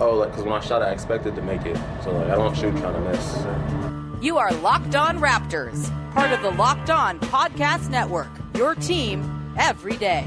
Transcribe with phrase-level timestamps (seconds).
[0.00, 2.56] Oh, like because when I shot, I expected to make it, so like I don't
[2.56, 4.22] shoot trying to miss.
[4.22, 8.28] You are Locked On Raptors, part of the Locked On Podcast Network.
[8.54, 10.26] Your team every day.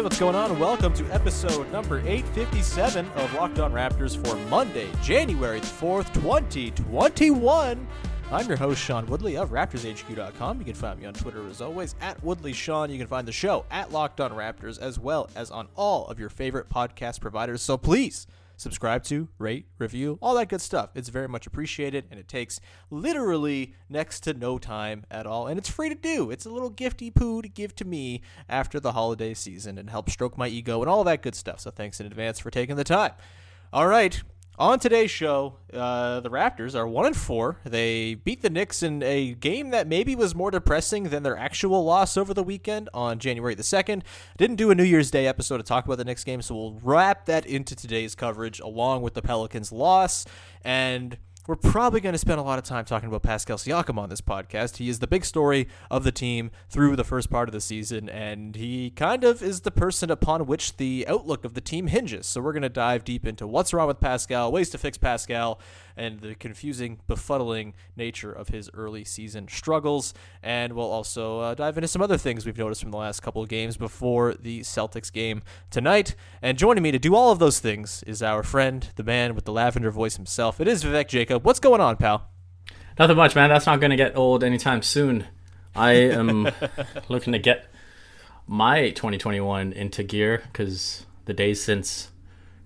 [0.00, 0.58] Hey, what's going on?
[0.58, 7.86] Welcome to episode number 857 of Locked On Raptors for Monday, January the 4th, 2021.
[8.32, 10.58] I'm your host, Sean Woodley of RaptorsHQ.com.
[10.58, 12.88] You can find me on Twitter as always, at WoodleySean.
[12.88, 16.18] You can find the show at Locked On Raptors as well as on all of
[16.18, 17.60] your favorite podcast providers.
[17.60, 18.26] So please
[18.60, 20.90] subscribe to, rate, review, all that good stuff.
[20.94, 25.46] It's very much appreciated and it takes literally next to no time at all.
[25.46, 26.30] And it's free to do.
[26.30, 30.10] It's a little gifty poo to give to me after the holiday season and help
[30.10, 31.60] stroke my ego and all that good stuff.
[31.60, 33.12] So thanks in advance for taking the time.
[33.72, 34.22] All right.
[34.60, 37.56] On today's show, uh, the Raptors are one and four.
[37.64, 41.82] They beat the Knicks in a game that maybe was more depressing than their actual
[41.82, 44.04] loss over the weekend on January the second.
[44.36, 46.78] Didn't do a New Year's Day episode to talk about the Knicks game, so we'll
[46.82, 50.26] wrap that into today's coverage along with the Pelicans' loss
[50.62, 51.16] and.
[51.46, 54.20] We're probably going to spend a lot of time talking about Pascal Siakam on this
[54.20, 54.76] podcast.
[54.76, 58.10] He is the big story of the team through the first part of the season,
[58.10, 62.26] and he kind of is the person upon which the outlook of the team hinges.
[62.26, 65.58] So we're going to dive deep into what's wrong with Pascal, ways to fix Pascal,
[65.96, 70.14] and the confusing, befuddling nature of his early season struggles.
[70.42, 73.42] And we'll also uh, dive into some other things we've noticed from the last couple
[73.42, 76.14] of games before the Celtics game tonight.
[76.42, 79.44] And joining me to do all of those things is our friend, the man with
[79.44, 80.60] the lavender voice himself.
[80.60, 81.44] It is Vivek Jacob.
[81.44, 82.30] What's going on, pal?
[82.98, 83.48] Nothing much, man.
[83.48, 85.26] That's not going to get old anytime soon.
[85.74, 86.50] I am
[87.08, 87.66] looking to get
[88.46, 92.10] my 2021 into gear because the days since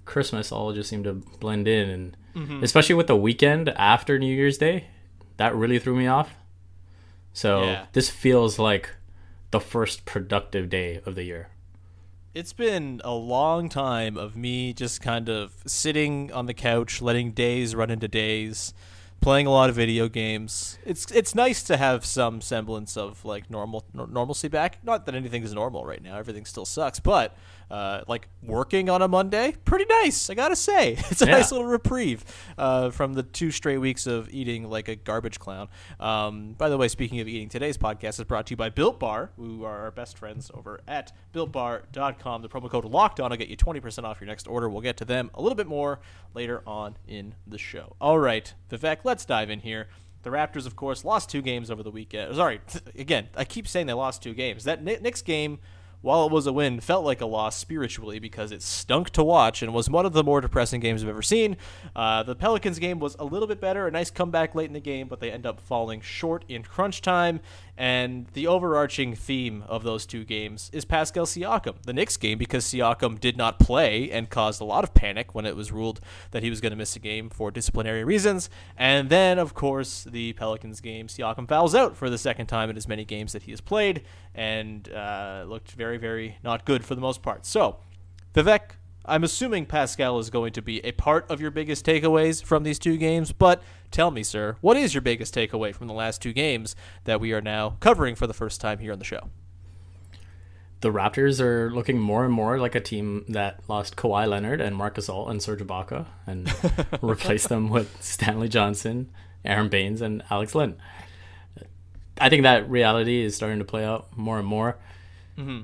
[0.05, 2.65] Christmas all just seem to blend in, and Mm-hmm.
[2.65, 4.89] especially with the weekend after New Year's Day,
[5.37, 6.35] that really threw me off.
[7.33, 7.87] So Yeah.
[7.93, 8.91] this feels like
[9.51, 11.49] the first productive day of the year.
[12.35, 17.31] It's been a long time of me just kind of sitting on the couch, letting
[17.31, 18.75] days run into days,
[19.21, 20.77] playing a lot of video games.
[20.85, 24.79] It's it's nice to have some semblance of like normal nor- normalcy back.
[24.83, 26.99] Not that anything is normal right now; everything still sucks.
[26.99, 27.37] But
[27.71, 30.29] uh, like working on a Monday, pretty nice.
[30.31, 31.33] I gotta say, it's a Yeah.
[31.37, 32.25] nice little reprieve
[32.59, 35.69] uh, from the two straight weeks of eating like a garbage clown.
[36.01, 38.99] Um, by the way, speaking of eating, today's podcast is brought to you by Built
[39.01, 42.43] Bar, who are our best friends over at BuiltBar.com.
[42.43, 44.69] The promo code Locked On will get you 20% off your next order.
[44.69, 46.01] We'll get to them a little bit more
[46.35, 47.97] later on in the show.
[48.01, 49.89] All right, Vivek, let's dive in here.
[50.23, 52.35] The Raptors, of course, lost two games over the weekend.
[52.35, 52.61] Sorry,
[52.99, 54.65] again, I keep saying they lost two games.
[54.65, 55.59] That Kni- Knicks game
[56.05, 59.63] while it was a win, felt like a loss spiritually because it stunk to watch
[59.63, 61.57] and was one of the more depressing games I've ever seen.
[61.97, 64.81] Uh, the Pelicans game was a little bit better, a nice comeback late in the
[64.81, 67.41] game, but they end up falling short in crunch time.
[67.77, 71.83] And the overarching theme of those two games is Pascal Siakam.
[71.83, 75.45] The Knicks game, because Siakam did not play and caused a lot of panic when
[75.45, 76.01] it was ruled
[76.31, 78.49] that he was going to miss a game for disciplinary reasons.
[78.77, 82.77] And then, of course, the Pelicans game, Siakam fouls out for the second time in
[82.77, 84.03] as many games that he has played
[84.37, 87.47] and uh, looked very, very very not good for the most part.
[87.47, 87.79] So,
[88.35, 92.63] Vivek, I'm assuming Pascal is going to be a part of your biggest takeaways from
[92.63, 96.23] these two games, but tell me, sir, what is your biggest takeaway from the last
[96.23, 96.75] two games
[97.05, 99.29] that we are now covering for the first time here on the show?
[100.81, 104.77] The Raptors are looking more and more like a team that lost Kawhi Leonard and
[104.77, 106.53] Marcus Gasol and Serge Ibaka and
[107.03, 109.11] replaced them with Stanley Johnson,
[109.45, 110.77] Aron Baynes, and Alex Len.
[112.19, 114.79] I think that reality is starting to play out more and more.
[115.39, 115.63] Mm-hmm.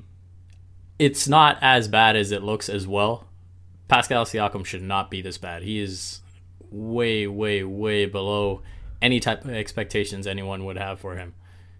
[1.01, 3.25] It's not as bad as it looks as well.
[3.87, 5.63] Pascal Siakam should not be this bad.
[5.63, 6.21] He is
[6.69, 8.61] way, way, way below
[9.01, 11.33] any type of expectations anyone would have for him.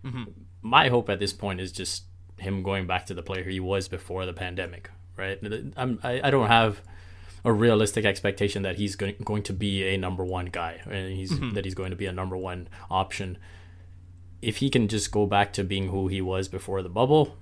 [0.03, 0.23] Mm-hmm.
[0.63, 2.06] My hope at this point is just
[2.38, 5.39] him going back to the player he was before the pandemic, right?
[5.77, 6.81] I'm, I, I don't have
[7.45, 11.31] a realistic expectation that he's going, going to be a number one guy and he's
[11.31, 11.53] mm-hmm.
[11.53, 13.38] that he's going to be a number one option.
[14.41, 17.38] if he can just go back to being who he was before the bubble,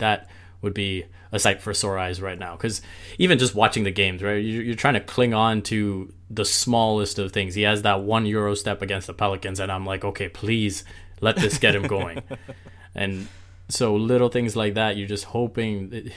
[0.00, 0.28] that
[0.62, 2.56] would be a sight for sore eyes right now.
[2.56, 2.82] Because
[3.18, 7.18] even just watching the games, right, you're, you're trying to cling on to the smallest
[7.18, 7.54] of things.
[7.54, 10.84] He has that one euro step against the Pelicans, and I'm like, okay, please
[11.20, 12.22] let this get him going.
[12.94, 13.28] and
[13.68, 16.10] so little things like that, you're just hoping that eh,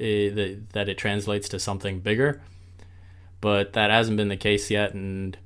[0.00, 2.42] it, that it translates to something bigger.
[3.40, 5.36] But that hasn't been the case yet, and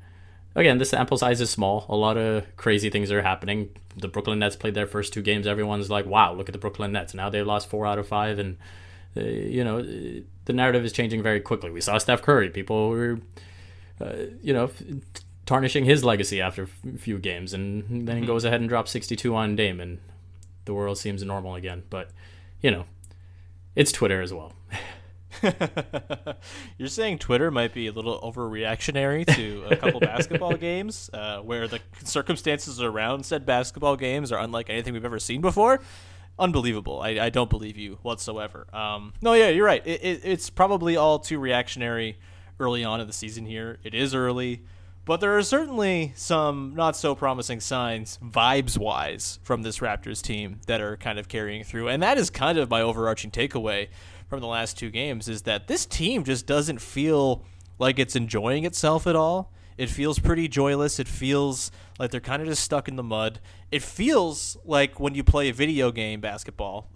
[0.54, 1.86] again, the sample size is small.
[1.88, 3.70] A lot of crazy things are happening.
[3.96, 5.46] The Brooklyn Nets played their first two games.
[5.46, 8.38] Everyone's like, "Wow, look at the Brooklyn Nets!" Now they've lost four out of five,
[8.38, 8.56] and
[9.16, 11.70] uh, you know the narrative is changing very quickly.
[11.70, 12.50] We saw Steph Curry.
[12.50, 13.20] People were,
[14.00, 14.70] uh, you know,
[15.46, 19.34] tarnishing his legacy after a few games, and then he goes ahead and drops 62
[19.34, 19.98] on Dame, and
[20.64, 21.82] the world seems normal again.
[21.90, 22.10] But
[22.60, 22.84] you know,
[23.74, 24.52] it's Twitter as well.
[26.78, 31.68] You're saying Twitter might be a little overreactionary to a couple basketball games, uh, where
[31.68, 35.80] the circumstances around said basketball games are unlike anything we've ever seen before.
[36.38, 37.00] Unbelievable.
[37.00, 38.66] I, I don't believe you whatsoever.
[38.74, 39.86] Um, no, yeah, you're right.
[39.86, 42.18] It, it, it's probably all too reactionary
[42.58, 43.78] early on in the season here.
[43.82, 44.62] It is early,
[45.04, 50.60] but there are certainly some not so promising signs, vibes wise, from this Raptors team
[50.66, 51.88] that are kind of carrying through.
[51.88, 53.88] And that is kind of my overarching takeaway
[54.30, 57.44] from the last two games is that this team just doesn't feel
[57.80, 59.52] like it's enjoying itself at all.
[59.76, 61.00] It feels pretty joyless.
[61.00, 63.40] It feels like they're kind of just stuck in the mud.
[63.72, 66.88] It feels like when you play a video game basketball,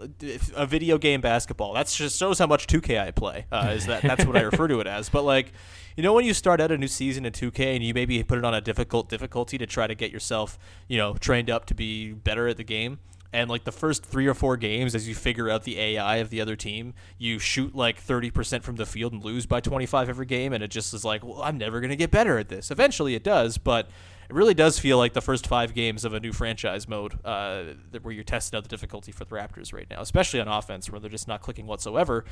[0.55, 1.73] a video game basketball.
[1.75, 3.47] That's just shows how much 2K I play.
[3.51, 5.09] Uh, is that that's what I refer to it as.
[5.09, 5.53] But like,
[5.97, 8.39] you know, when you start out a new season in 2K and you maybe put
[8.39, 11.75] it on a difficult difficulty to try to get yourself, you know, trained up to
[11.75, 12.99] be better at the game
[13.35, 16.31] and like the first three or four games as you figure out the ai of
[16.31, 20.25] the other team you shoot like 30% from the field and lose by 25 every
[20.25, 22.71] game and it just is like well i'm never going to get better at this.
[22.71, 23.89] Eventually it does but
[24.31, 27.65] it really does feel like the first five games of a new franchise mode uh,
[28.01, 31.01] where you're testing out the difficulty for the raptors right now especially on offense where
[31.01, 32.25] they're just not clicking whatsoever.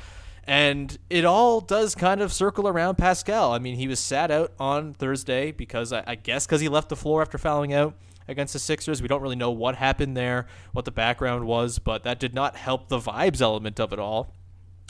[0.45, 3.53] And it all does kind of circle around pascal.
[3.53, 6.89] I mean he was sat out on thursday because i, I guess because he left
[6.89, 7.95] the floor after fouling out
[8.27, 9.01] against the Sixers.
[9.01, 12.55] We don't really know what happened there, what the background was, but that did not
[12.55, 14.33] help the vibes element of it all.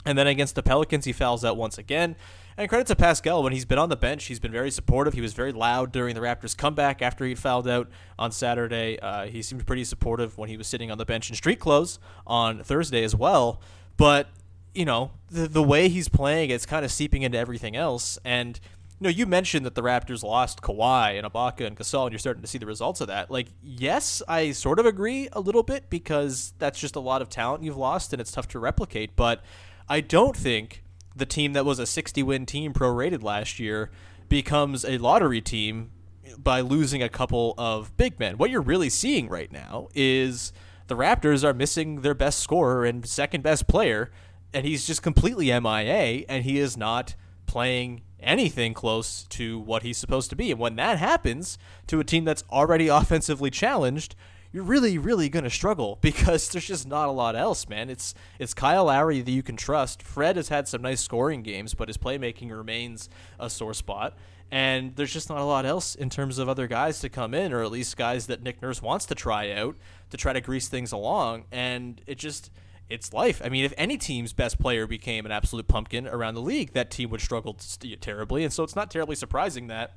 [0.06, 2.16] And then against the Pelicans, he fouls out once again.
[2.56, 5.14] And credit to Pascal, when he's been on the bench, he's been very supportive.
[5.14, 8.98] He was very loud during the Raptors' comeback after he'd fouled out on Saturday.
[9.00, 11.98] Uh, he seemed pretty supportive when he was sitting on the bench in street clothes
[12.26, 13.60] on Thursday as well.
[13.96, 14.28] But,
[14.72, 18.18] you know, the, the way he's playing, it's kind of seeping into everything else.
[18.24, 18.60] And
[19.00, 22.18] you know, you mentioned that the Raptors lost Kawhi and Ibaka and Gasol, and you're
[22.18, 23.30] starting to see the results of that.
[23.30, 27.28] Like, yes, I sort of agree a little bit because that's just a lot of
[27.28, 29.16] talent you've lost, and it's tough to replicate.
[29.16, 29.42] But
[29.88, 30.84] I don't think
[31.16, 33.90] the team that was a 60 win team prorated last year
[34.28, 35.90] becomes a lottery team
[36.38, 38.38] by losing a couple of big men.
[38.38, 40.52] What you're really seeing right now is
[40.86, 44.10] the Raptors are missing their best scorer and second best player,
[44.52, 47.14] and he's just completely MIA, and he is not
[47.46, 50.50] playing anything close to what he's supposed to be.
[50.50, 54.16] And when that happens to a team that's already offensively challenged,
[54.52, 57.90] you're really, really going to struggle because there's just not a lot else, man.
[57.90, 60.02] It's it's Kyle Lowry that you can trust.
[60.02, 64.16] Fred has had some nice scoring games, but his playmaking remains a sore spot.
[64.50, 67.52] And there's just not a lot else in terms of other guys to come in,
[67.52, 69.74] or at least guys that Nick Nurse wants to try out
[70.10, 71.44] to try to grease things along.
[71.50, 72.50] And it just
[72.88, 73.40] it's life.
[73.44, 76.90] I mean, if any team's best player became an absolute pumpkin around the league, that
[76.90, 77.56] team would struggle
[78.00, 78.44] terribly.
[78.44, 79.94] And so it's not terribly surprising that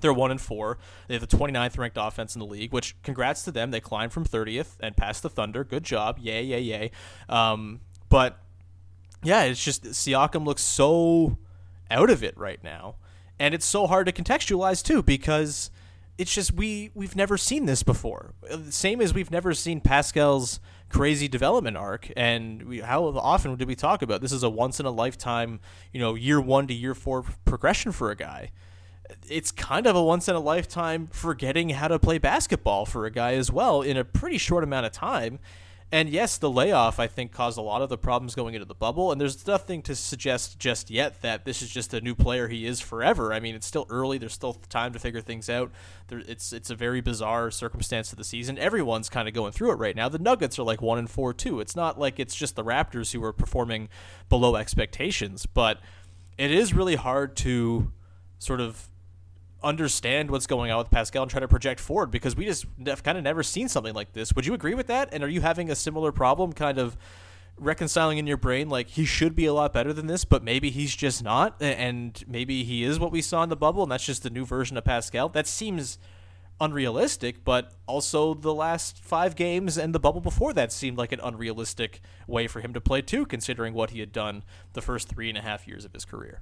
[0.00, 0.78] they're one and four.
[1.08, 3.70] They have the 29th ranked offense in the league, which congrats to them.
[3.70, 5.64] They climbed from 30th and passed the Thunder.
[5.64, 6.18] Good job.
[6.20, 6.90] Yay, yay, yay.
[7.28, 8.38] Um, but
[9.22, 11.38] yeah, it's just Siakam looks so
[11.90, 12.96] out of it right now.
[13.38, 15.70] And it's so hard to contextualize too because
[16.18, 18.34] it's just we we've never seen this before.
[18.50, 22.10] Uh, same as we've never seen Pascal's crazy development arc.
[22.16, 25.60] And we, how often did we talk about this is a once in a lifetime,
[25.92, 28.50] you know, year one to year four progression for a guy?
[29.28, 33.10] It's kind of a once in a lifetime forgetting how to play basketball for a
[33.10, 35.38] guy as well in a pretty short amount of time.
[35.92, 38.74] And yes, the layoff I think caused a lot of the problems going into the
[38.74, 39.12] bubble.
[39.12, 42.66] And there's nothing to suggest just yet that this is just a new player he
[42.66, 43.32] is forever.
[43.32, 44.18] I mean, it's still early.
[44.18, 45.70] There's still time to figure things out.
[46.08, 48.58] There, it's it's a very bizarre circumstance of the season.
[48.58, 50.08] Everyone's kind of going through it right now.
[50.08, 51.60] The Nuggets are like one and four too.
[51.60, 53.88] It's not like it's just the Raptors who are performing
[54.28, 55.78] below expectations, but
[56.36, 57.92] it is really hard to
[58.38, 58.88] sort of
[59.66, 63.02] understand what's going on with Pascal and try to project forward because we just have
[63.02, 64.32] kind of never seen something like this.
[64.34, 65.08] Would you agree with that?
[65.12, 66.96] And are you having a similar problem kind of
[67.58, 70.70] reconciling in your brain like he should be a lot better than this, but maybe
[70.70, 74.06] he's just not and maybe he is what we saw in the bubble and that's
[74.06, 75.28] just the new version of Pascal?
[75.28, 75.98] That seems
[76.60, 81.20] unrealistic, but also the last five games and the bubble before that seemed like an
[81.22, 84.44] unrealistic way for him to play too, considering what he had done
[84.74, 86.40] the first three and a half years of his career.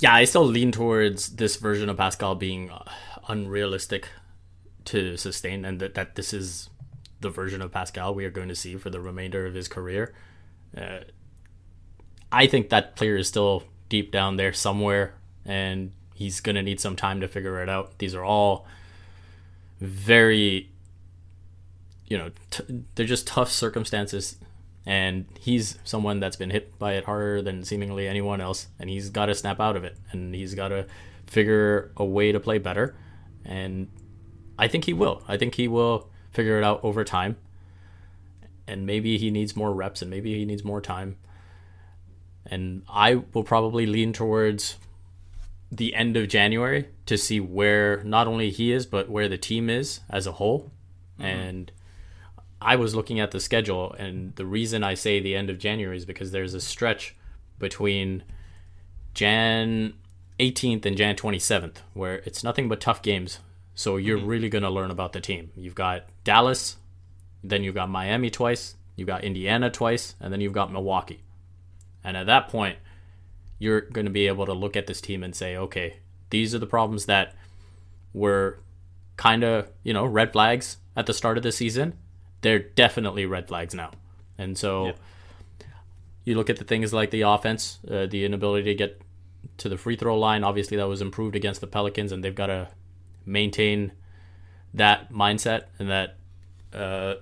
[0.00, 2.84] Yeah, I still lean towards this version of Pascal being uh,
[3.28, 4.08] unrealistic
[4.86, 6.70] to sustain, and that, that this is
[7.20, 10.14] the version of Pascal we are going to see for the remainder of his career.
[10.76, 11.00] Uh,
[12.32, 15.14] I think that player is still deep down there somewhere,
[15.44, 17.98] and he's going to need some time to figure it out.
[17.98, 18.66] These are all
[19.80, 20.70] very,
[22.06, 24.36] you know, t- they're just tough circumstances.
[24.90, 29.08] And he's someone that's been hit by it harder than seemingly anyone else, and he's
[29.08, 30.84] got to snap out of it, and he's got to
[31.28, 32.96] figure a way to play better.
[33.44, 33.86] And
[34.58, 35.22] I think he will.
[35.28, 37.36] I think he will figure it out over time.
[38.66, 41.18] And maybe he needs more reps, and maybe he needs more time.
[42.44, 44.74] And I will probably lean towards
[45.70, 49.70] the end of January to see where not only he is, but where the team
[49.70, 50.72] is as a whole.
[51.20, 51.26] Mm-hmm.
[51.26, 51.72] And
[52.60, 55.96] I was looking at the schedule, and the reason I say the end of January
[55.96, 57.16] is because there's a stretch
[57.58, 58.22] between
[59.14, 59.94] Jan
[60.38, 63.40] 18th and Jan 27th where it's nothing but tough games.
[63.74, 64.26] So you're mm-hmm.
[64.26, 65.50] really going to learn about the team.
[65.56, 66.76] You've got Dallas,
[67.42, 71.22] then you've got Miami twice, you've got Indiana twice, and then you've got Milwaukee.
[72.02, 72.78] And at that point,
[73.58, 75.98] you're going to be able to look at this team and say, okay,
[76.30, 77.34] these are the problems that
[78.12, 78.58] were
[79.16, 81.94] kind of, you know, red flags at the start of the season.
[82.42, 83.90] They're definitely red flags now.
[84.38, 84.92] And so
[86.24, 89.02] you look at the things like the offense, uh, the inability to get
[89.58, 90.44] to the free throw line.
[90.44, 92.68] Obviously, that was improved against the Pelicans, and they've got to
[93.26, 93.92] maintain
[94.72, 96.16] that mindset and that
[96.72, 97.14] uh,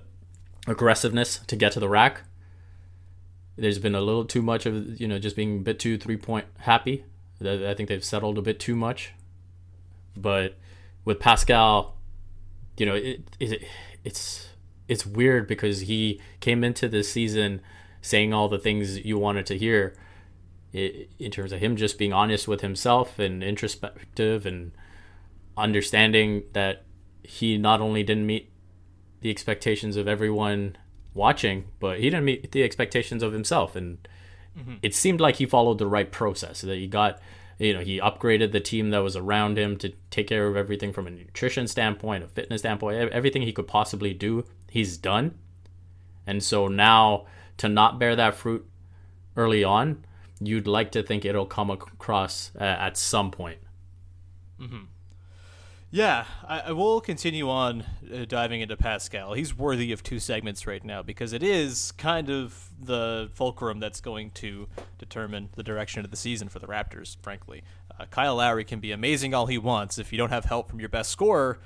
[0.67, 2.21] aggressiveness to get to the rack
[3.59, 6.17] there's been a little too much of you know just being a bit too three
[6.17, 7.03] point happy.
[7.41, 9.13] I think they've settled a bit too much.
[10.15, 10.55] But
[11.05, 11.95] with Pascal,
[12.77, 13.63] you know, it, it
[14.03, 14.48] it's
[14.89, 17.61] it's weird because he came into this season
[18.01, 19.95] saying all the things you wanted to hear
[20.73, 24.71] in terms of him just being honest with himself and introspective and
[25.57, 26.83] understanding that
[27.23, 28.51] he not only didn't meet
[29.21, 30.75] the expectations of everyone
[31.13, 34.07] watching, but he didn't meet the expectations of himself, and
[34.57, 34.75] mm-hmm.
[34.81, 36.61] it seemed like he followed the right process.
[36.61, 37.19] That he got,
[37.57, 40.93] you know, he upgraded the team that was around him to take care of everything
[40.93, 45.35] from a nutrition standpoint, a fitness standpoint, everything he could possibly do, he's done.
[46.25, 47.25] And so now
[47.57, 48.67] to not bear that fruit
[49.35, 50.05] early on,
[50.39, 53.59] you'd like to think it'll come across uh, at some point.
[54.59, 54.85] Mm-hmm.
[55.91, 57.83] Yeah, I, I, will continue on
[58.13, 59.33] uh, diving into Pascal.
[59.33, 63.99] He's worthy of two segments right now because it is kind of the fulcrum that's
[63.99, 64.67] going to
[64.99, 67.63] determine the direction of the season for the Raptors, frankly.
[67.99, 69.97] Uh, Kyle Lowry can be amazing all he wants.
[69.97, 71.57] If you don't have help from your best scorer,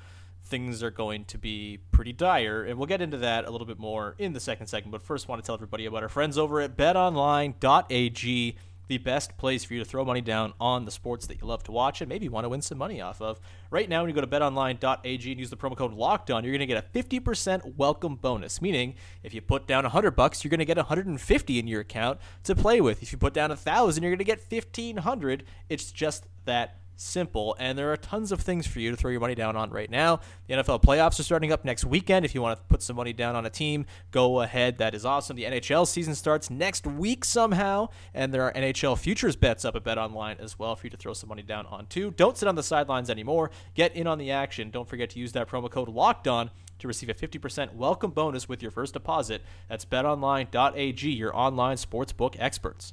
[0.44, 2.62] things are going to be pretty dire.
[2.64, 4.92] And we'll get into that a little bit more in the second segment.
[4.92, 9.36] But first, I want to tell everybody about our friends over at betonline.ag the best
[9.38, 12.00] place for you to throw money down on the sports that you love to watch
[12.00, 13.40] and maybe want to win some money off of.
[13.70, 16.52] Right now, when you go to betonline.ag and use the promo code Locked On, you're
[16.52, 18.60] going to get a 50% welcome bonus.
[18.60, 22.20] Meaning, if you put down 100 bucks, you're going to get 150 in your account
[22.44, 23.02] to play with.
[23.02, 25.44] If you put down a thousand, you're going to get 1500.
[25.68, 27.56] It's just that simple.
[27.58, 29.90] And there are tons of things for you to throw your money down on right
[29.90, 30.20] now.
[30.46, 32.24] The NFL playoffs are starting up next weekend.
[32.24, 34.78] If you want to put some money down on a team, go ahead.
[34.78, 35.36] That is awesome.
[35.36, 37.88] The NHL season starts next week somehow.
[38.12, 40.96] And there are NHL futures bets up at Bet Online as well for you to
[40.96, 42.10] throw some money down on too.
[42.12, 43.50] Don't sit on the sidelines anymore.
[43.74, 44.70] Get in on the action.
[44.70, 48.48] Don't forget to use that promo code LOCKED ON to receive a 50% welcome bonus
[48.48, 49.42] with your first deposit.
[49.68, 52.92] That's betonline.ag, your online sportsbook experts.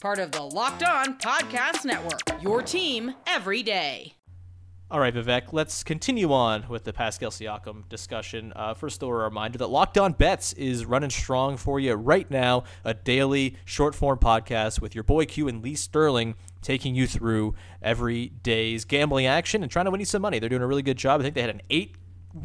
[0.00, 2.42] part of the Locked On Podcast Network.
[2.42, 4.12] Your team every day.
[4.88, 8.52] All right, Vivek, let's continue on with the Pascal Siakam discussion.
[8.54, 12.64] Uh, first, a reminder that Locked On Bets is running strong for you right now,
[12.84, 17.54] a daily short form podcast with your boy Q and Lee Sterling taking you through
[17.82, 20.38] every day's gambling action and trying to win you some money.
[20.38, 21.20] They're doing a really good job.
[21.20, 21.96] I think they had an eight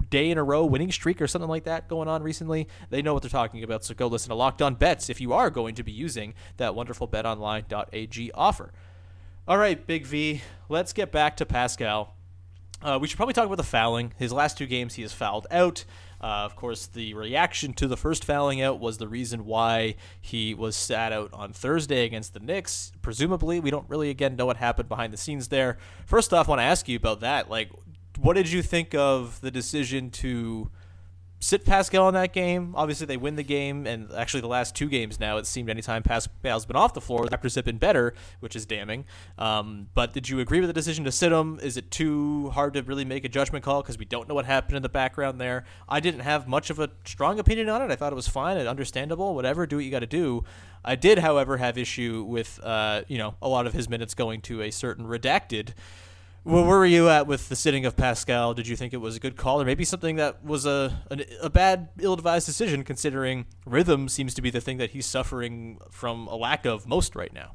[0.09, 2.67] day in a row winning streak or something like that going on recently.
[2.89, 3.83] They know what they're talking about.
[3.83, 6.75] So go listen to Locked On Bets if you are going to be using that
[6.75, 8.71] wonderful betonline.ag offer.
[9.47, 12.13] All right, Big V, let's get back to Pascal.
[12.83, 14.13] Uh, we should probably talk about the fouling.
[14.17, 15.85] His last two games, he has fouled out.
[16.19, 20.53] Uh, of course, the reaction to the first fouling out was the reason why he
[20.53, 22.91] was sat out on Thursday against the Knicks.
[23.01, 25.77] Presumably, we don't really again know what happened behind the scenes there.
[26.05, 27.49] First off, I want to ask you about that.
[27.49, 27.71] Like,
[28.21, 30.69] what did you think of the decision to?
[31.41, 32.73] sit Pascal in that game.
[32.75, 36.03] Obviously, they win the game, and actually, the last two games now, it seemed anytime
[36.03, 39.05] Pascal's been off the floor, the Raptors have been better, which is damning.
[39.37, 41.59] Um, but did you agree with the decision to sit him?
[41.61, 44.45] Is it too hard to really make a judgment call because we don't know what
[44.45, 45.65] happened in the background there?
[45.89, 47.91] I didn't have much of a strong opinion on it.
[47.91, 49.33] I thought it was fine and understandable.
[49.35, 50.43] Whatever, do what you got to do.
[50.85, 54.41] I did, however, have issue with uh, you know a lot of his minutes going
[54.41, 55.73] to a certain redacted.
[56.43, 58.55] Well, where were you at with the sitting of Pascal?
[58.55, 61.23] Did you think it was a good call, or maybe something that was a a,
[61.43, 66.27] a bad, ill-advised decision, considering rhythm seems to be the thing that he's suffering from
[66.27, 67.51] a lack of most right now?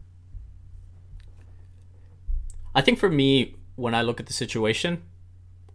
[2.76, 5.02] I think for me, when I look at the situation,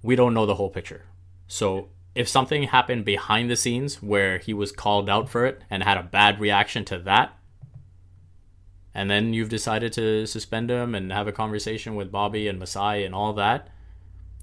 [0.01, 1.05] we don't know the whole picture.
[1.47, 5.83] So if something happened behind the scenes where he was called out for it and
[5.83, 7.37] had a bad reaction to that,
[8.93, 13.03] and then you've decided to suspend him and have a conversation with Bobby and Masai
[13.03, 13.69] and all that,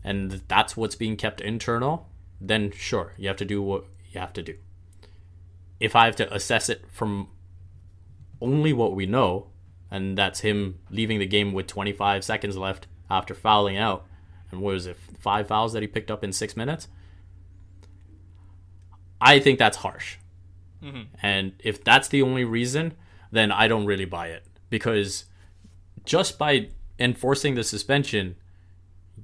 [0.04, 2.08] and that's what's being kept internal,
[2.40, 4.54] then sure, you have to do what you have to do.
[5.80, 7.28] If I have to assess it from
[8.40, 9.48] only what we know,
[9.90, 14.06] and that's him leaving the game with 25 seconds left after fouling out,
[14.50, 16.88] and what was it, five fouls that he picked up in six minutes?
[19.20, 20.16] I think that's harsh.
[20.82, 21.02] Mm-hmm.
[21.22, 22.94] And if that's the only reason,
[23.30, 25.24] then I don't really buy it because
[26.04, 26.68] just by
[26.98, 28.36] enforcing the suspension,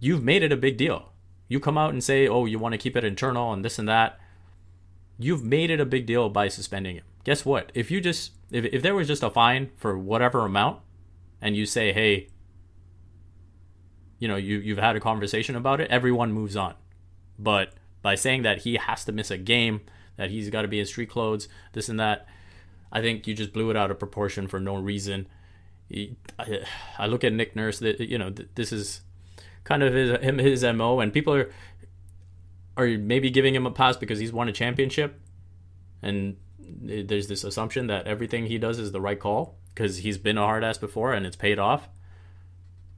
[0.00, 1.12] you've made it a big deal.
[1.48, 3.88] You come out and say, "Oh, you want to keep it internal and this and
[3.88, 4.18] that."
[5.18, 7.04] You've made it a big deal by suspending him.
[7.24, 7.70] Guess what?
[7.74, 10.80] If you just if if there was just a fine for whatever amount
[11.40, 12.28] and you say, "Hey,
[14.18, 16.74] you know, you you've had a conversation about it," everyone moves on.
[17.38, 19.80] But by saying that he has to miss a game,
[20.16, 22.26] that he's got to be in street clothes, this and that,
[22.92, 25.26] I think you just blew it out of proportion for no reason.
[26.98, 27.78] I, look at Nick Nurse.
[27.80, 29.02] That you know, this is
[29.64, 31.50] kind of his him his mo, and people are
[32.76, 35.20] are maybe giving him a pass because he's won a championship,
[36.02, 40.38] and there's this assumption that everything he does is the right call because he's been
[40.38, 41.88] a hard ass before and it's paid off.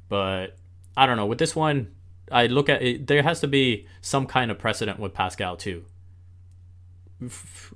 [0.09, 0.57] But
[0.97, 1.93] I don't know with this one.
[2.31, 5.85] I look at it, there has to be some kind of precedent with Pascal too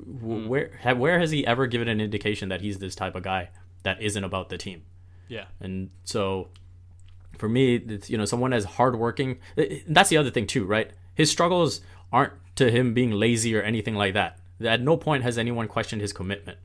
[0.05, 3.51] where where has he ever given an indication that he's this type of guy
[3.83, 4.83] that isn't about the team?
[5.29, 5.45] Yeah.
[5.61, 6.49] And so
[7.39, 9.39] for me, it's, you know, someone as hardworking.
[9.89, 10.91] That's the other thing too, right?
[11.15, 11.81] His struggles
[12.13, 14.39] aren't to him being lazy or anything like that.
[14.63, 16.59] At no point has anyone questioned his commitment.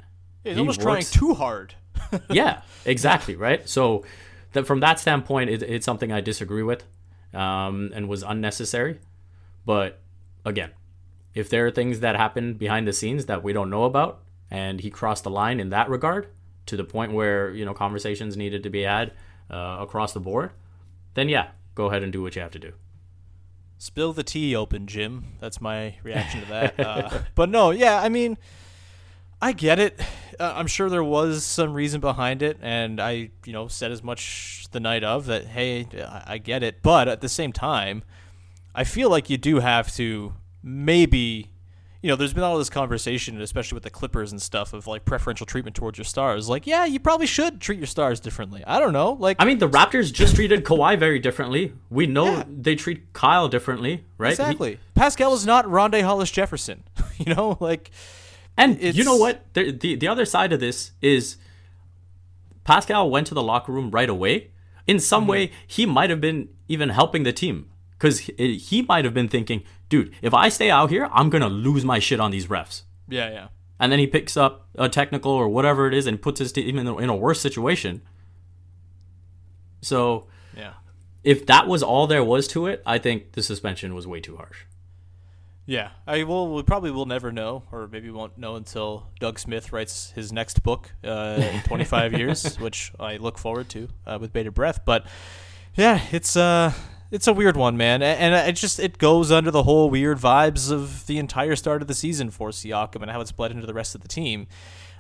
[0.44, 1.76] he's he almost works, trying too hard.
[2.30, 3.68] yeah, exactly, right?
[3.70, 4.04] So
[4.52, 6.84] that from that standpoint, it, it's something I disagree with,
[7.34, 9.00] um, and was unnecessary.
[9.66, 10.02] But
[10.44, 10.72] again,
[11.36, 14.80] if there are things that happen behind the scenes that we don't know about, and
[14.80, 16.30] he crossed the line in that regard
[16.66, 19.12] to the point where you know conversations needed to be had
[19.52, 20.52] uh, across the board,
[21.14, 22.74] then yeah, go ahead and do what you have to do.
[23.78, 25.36] Spill the tea open, Jim.
[25.42, 26.80] That's my reaction to that.
[26.86, 28.38] Uh, but no, yeah, I mean,
[29.42, 30.00] I get it.
[30.40, 34.02] Uh, I'm sure there was some reason behind it, and I, you know, said as
[34.02, 35.48] much the night of that.
[35.48, 35.88] Hey,
[36.26, 38.04] I get it, but at the same time,
[38.74, 40.34] I feel like you do have to
[40.66, 41.52] maybe
[42.06, 45.06] you know, there's been all this conversation, especially with the Clippers and stuff, of like
[45.06, 46.48] preferential treatment towards your stars.
[46.48, 48.64] Like, yeah, you probably should treat your stars differently.
[48.68, 49.14] I don't know.
[49.14, 51.74] Like, I mean, the Raptors just treated Kawhi very differently.
[51.90, 52.44] We know yeah.
[52.48, 54.34] they treat Kyle differently, right?
[54.34, 54.74] Exactly.
[54.74, 56.84] He, Pascal is not Rondae Hollis Jefferson.
[57.18, 57.90] you know, like,
[58.56, 59.44] and you know what?
[59.56, 61.38] The, the the other side of this is
[62.66, 64.52] Pascal went to the locker room right away.
[64.86, 65.32] In some mm-hmm.
[65.32, 69.28] way, he might have been even helping the team because he, he might have been
[69.28, 72.84] thinking, dude, if I stay out here, I'm gonna lose my shit on these refs.
[73.08, 73.48] Yeah, yeah.
[73.80, 76.78] And then he picks up a technical or whatever it is and puts his team
[76.78, 78.02] in, in a worse situation.
[79.82, 80.74] So, yeah.
[81.24, 84.38] If that was all there was to it, I think the suspension was way too
[84.38, 84.66] harsh.
[85.66, 86.54] Yeah, I will.
[86.54, 90.62] We probably will never know, or maybe won't know until Doug Smith writes his next
[90.62, 94.86] book uh, in 25 years, which I look forward to uh, with bated breath.
[94.86, 95.08] But
[95.74, 96.72] yeah, it's uh,
[97.16, 100.70] it's a weird one, man, and it just it goes under the whole weird vibes
[100.70, 103.74] of the entire start of the season for Siakam and how it's bled into the
[103.74, 104.48] rest of the team.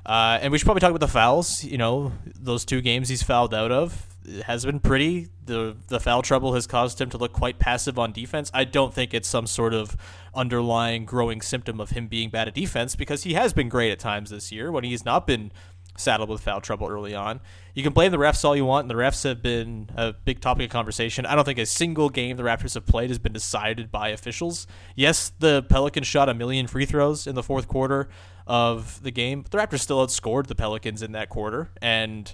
[0.05, 1.63] Uh, and we should probably talk about the fouls.
[1.63, 4.07] You know, those two games he's fouled out of
[4.45, 5.27] has been pretty.
[5.45, 8.49] the The foul trouble has caused him to look quite passive on defense.
[8.53, 9.97] I don't think it's some sort of
[10.33, 13.99] underlying growing symptom of him being bad at defense because he has been great at
[13.99, 15.51] times this year when he's not been
[15.97, 17.39] saddled with foul trouble early on.
[17.73, 20.39] You can blame the refs all you want, and the refs have been a big
[20.39, 21.25] topic of conversation.
[21.25, 24.67] I don't think a single game the Raptors have played has been decided by officials.
[24.95, 28.07] Yes, the Pelicans shot a million free throws in the fourth quarter
[28.47, 32.33] of the game, but the Raptors still outscored the Pelicans in that quarter, and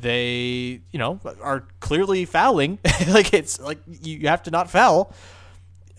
[0.00, 2.78] they, you know, are clearly fouling.
[3.08, 5.12] like it's like you have to not foul.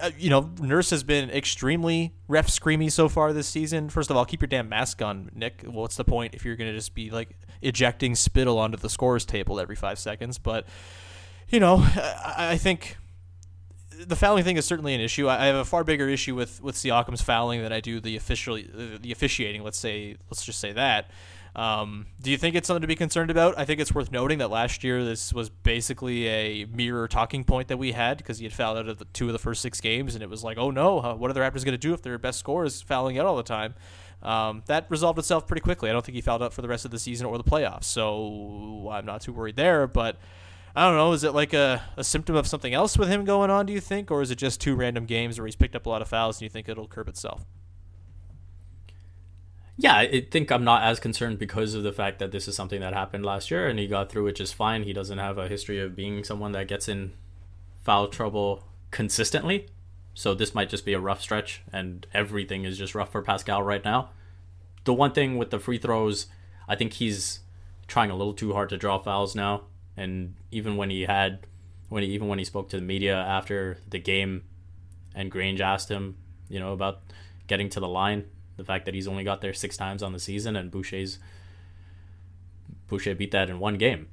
[0.02, 3.90] Uh, you know, Nurse has been extremely ref screamy so far this season.
[3.90, 5.62] First of all, keep your damn mask on, Nick.
[5.64, 9.26] What's the point if you're going to just be like ejecting spittle onto the scores
[9.26, 10.40] table every five seconds?
[10.40, 10.66] But,
[11.50, 12.98] you know, I, I think
[14.08, 15.30] the fouling thing is certainly an issue.
[15.30, 18.56] I have a far bigger issue with with Siakam's fouling than I do the official
[18.56, 19.64] the officiating.
[19.64, 21.12] Let's say let's just say that.
[21.54, 23.58] Um, do you think it's something to be concerned about?
[23.58, 27.68] I think it's worth noting that last year this was basically a mirror talking point
[27.68, 29.82] that we had because he had fouled out of the two of the first six
[29.82, 32.02] games, and it was like, oh no, what are the Raptors going to do if
[32.02, 33.74] their best scorer is fouling out all the time?
[34.22, 35.90] Um, that resolved itself pretty quickly.
[35.90, 37.86] I don't think he fouled out for the rest of the season or the playoffs,
[37.86, 39.88] so I'm not too worried there.
[39.88, 40.20] But
[40.76, 41.12] I don't know.
[41.12, 43.66] Is it like a, a symptom of something else with him going on?
[43.66, 45.90] Do you think, or is it just two random games where he's picked up a
[45.90, 47.46] lot of fouls and you think it'll curb itself?
[49.82, 52.82] Yeah, I think I'm not as concerned because of the fact that this is something
[52.82, 54.84] that happened last year and he got through it just fine.
[54.84, 57.14] He doesn't have a history of being someone that gets in
[57.84, 59.70] foul trouble consistently.
[60.14, 63.64] So this might just be a rough stretch and everything is just rough for Pascal
[63.64, 64.12] right now.
[64.84, 66.28] The one thing with the free throws,
[66.68, 67.40] I think he's
[67.88, 69.64] trying a little too hard to draw fouls now.
[69.98, 71.48] And even when he had
[71.90, 74.44] when he, even when he spoke to the media after the game
[75.16, 76.18] and Grange asked him,
[76.50, 77.02] you know, about
[77.48, 78.26] getting to the line,
[78.62, 81.18] the fact that he's only got there six times on the season and Boucher's
[82.88, 84.08] Boucher beat that in one game.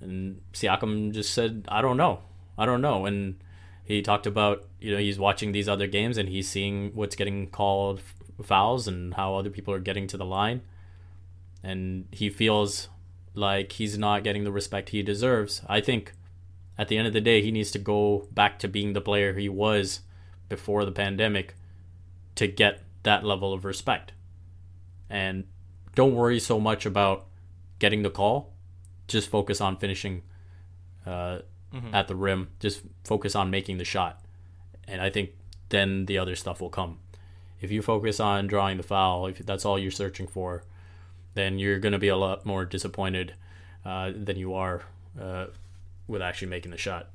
[0.00, 2.22] And Siakam just said, I don't know.
[2.58, 3.06] I don't know.
[3.06, 3.36] And
[3.84, 7.48] he talked about, you know, he's watching these other games and he's seeing what's getting
[7.50, 8.00] called
[8.42, 10.62] fouls and how other people are getting to the line.
[11.62, 12.88] And he feels
[13.34, 15.62] like he's not getting the respect he deserves.
[15.68, 16.14] I think
[16.76, 19.34] at the end of the day, he needs to go back to being the player
[19.34, 20.00] he was
[20.48, 21.54] before the pandemic
[22.34, 24.12] to get that level of respect.
[25.08, 25.44] And
[25.94, 27.26] don't worry so much about
[27.78, 28.52] getting the call.
[29.06, 30.22] Just focus on finishing
[31.06, 31.38] uh,
[31.72, 31.94] mm-hmm.
[31.94, 32.48] at the rim.
[32.58, 34.20] Just focus on making the shot.
[34.88, 35.30] And I think
[35.68, 36.98] then the other stuff will come.
[37.60, 40.64] If you focus on drawing the foul, if that's all you're searching for,
[41.34, 43.34] then you're going to be a lot more disappointed
[43.84, 44.82] uh, than you are
[45.20, 45.46] uh,
[46.06, 47.08] with actually making the shot.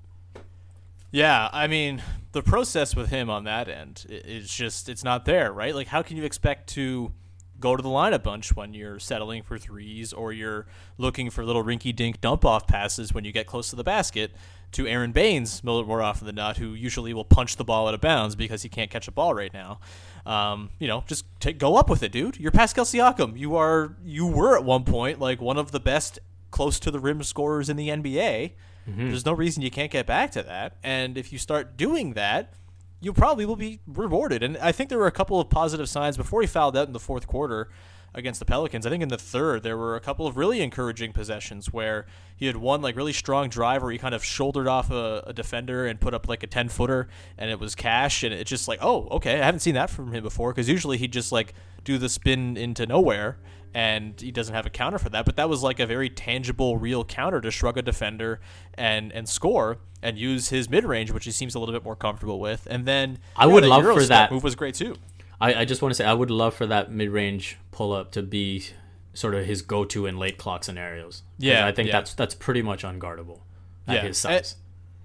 [1.12, 5.52] Yeah, I mean, the process with him on that end is just it's not there,
[5.52, 5.74] right?
[5.74, 7.12] Like how can you expect to
[7.60, 10.66] go to the line a bunch when you're settling for threes or you're
[10.98, 14.32] looking for little rinky dink dump off passes when you get close to the basket
[14.72, 18.02] to Aron Baynes more often than not, who usually will punch the ball out of
[18.02, 19.80] bounds because he can't catch a ball right now.
[20.26, 22.38] Um, you know, just take, go up with it, dude.
[22.38, 23.38] You're Pascal Siakam.
[23.38, 26.20] You are you were at one point like one of the best
[26.52, 28.52] close to the rim scorers in the NBA.
[28.88, 29.08] Mm-hmm.
[29.08, 30.78] There's no reason you can't get back to that.
[30.84, 32.54] And if you start doing that,
[33.02, 34.44] you probably will be rewarded.
[34.44, 36.94] And I think there were a couple of positive signs before he fouled out in
[36.94, 37.70] the fourth quarter
[38.14, 38.86] against the Pelicans.
[38.86, 42.48] I think in the third there were a couple of really encouraging possessions where he
[42.48, 45.86] had one like really strong drive where he kind of shouldered off a, a defender
[45.86, 48.80] and put up like a ten footer, and it was cash, and it's just like
[48.82, 51.98] oh okay I haven't seen that from him before because usually he'd just like do
[51.98, 53.38] the spin into nowhere
[53.74, 55.26] and he doesn't have a counter for that.
[55.26, 58.40] But that was like a very tangible, real counter to shrug a defender
[58.74, 61.96] and and score and use his mid range, which he seems a little bit more
[61.96, 62.68] comfortable with.
[62.70, 64.96] And then I would love for that move was great too.
[65.42, 68.12] I, I just want to say I would love for that mid range pull up
[68.12, 68.66] to be
[69.14, 71.24] sort of his go to in late clock scenarios.
[71.38, 71.94] Yeah, I think yeah.
[71.94, 73.42] that's that's pretty much unguardable
[73.88, 74.02] at yeah.
[74.02, 74.56] his size.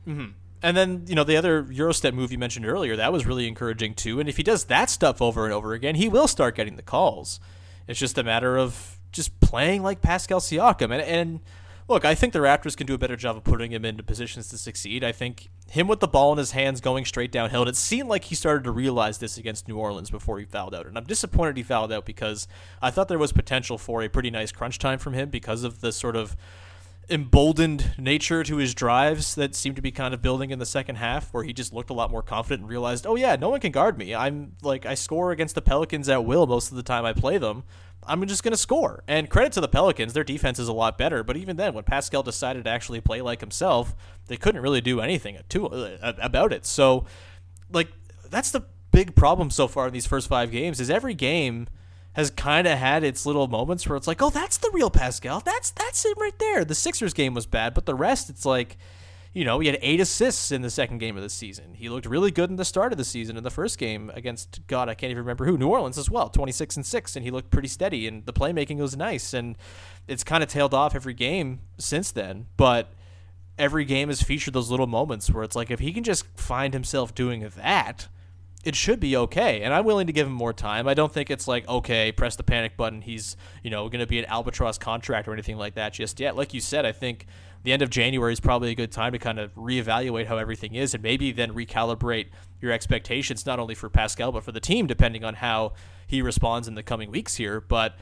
[0.07, 0.33] mm-hmm.
[0.62, 3.92] And then, you know, the other Eurostep move you mentioned earlier, that was really encouraging
[3.92, 4.18] too.
[4.18, 6.83] And if he does that stuff over and over again, he will start getting the
[6.83, 7.38] calls.
[7.86, 10.92] It's just a matter of just playing like Pascal Siakam.
[10.92, 11.40] And, and
[11.88, 14.48] look, I think the Raptors can do a better job of putting him into positions
[14.48, 15.04] to succeed.
[15.04, 18.08] I think him with the ball in his hands going straight downhill, and it seemed
[18.08, 20.86] like he started to realize this against New Orleans before he fouled out.
[20.86, 22.46] And I'm disappointed he fouled out because
[22.82, 25.80] I thought there was potential for a pretty nice crunch time from him because of
[25.80, 26.36] the sort of
[27.10, 30.96] emboldened nature to his drives that seemed to be kind of building in the second
[30.96, 33.60] half where he just looked a lot more confident and realized, "Oh yeah, no one
[33.60, 34.14] can guard me.
[34.14, 37.38] I'm like I score against the Pelicans at will most of the time I play
[37.38, 37.64] them.
[38.06, 40.98] I'm just going to score." And credit to the Pelicans, their defense is a lot
[40.98, 43.94] better, but even then when Pascal decided to actually play like himself,
[44.26, 46.66] they couldn't really do anything to, uh, about it.
[46.66, 47.06] So
[47.70, 47.88] like
[48.30, 51.66] that's the big problem so far in these first 5 games is every game
[52.14, 55.40] has kind of had its little moments where it's like, oh, that's the real Pascal.
[55.40, 56.64] That's that's it right there.
[56.64, 58.77] The Sixers game was bad, but the rest, it's like,
[59.33, 61.74] you know, he had eight assists in the second game of the season.
[61.74, 64.64] He looked really good in the start of the season in the first game against
[64.68, 67.33] God, I can't even remember who, New Orleans as well, 26 and 6 and he
[67.33, 69.59] looked pretty steady and the playmaking was nice and
[70.07, 72.92] it's kind of tailed off every game since then, but
[73.59, 76.72] every game has featured those little moments where it's like if he can just find
[76.72, 78.07] himself doing that,
[78.64, 79.62] it should be okay.
[79.62, 80.88] And I'm willing to give him more time.
[80.88, 83.03] I don't think it's like, okay, press the panic button.
[83.03, 86.37] He's, you know, going to be an albatross contract or anything like that just yet.
[86.37, 87.27] Like you said, I think
[87.62, 90.74] the end of January is probably a good time to kind of reevaluate how everything
[90.74, 92.27] is and maybe then recalibrate
[92.61, 95.72] your expectations, not only for Pascal, but for the team, depending on how
[96.07, 97.61] he responds in the coming weeks here.
[97.61, 97.96] But,